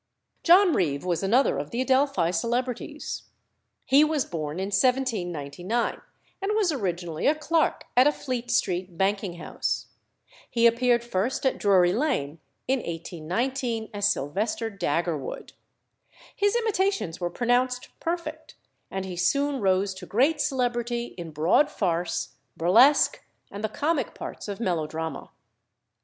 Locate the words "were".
17.21-17.29